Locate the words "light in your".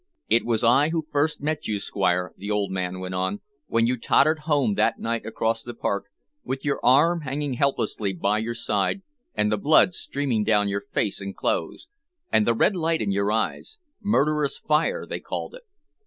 12.75-13.31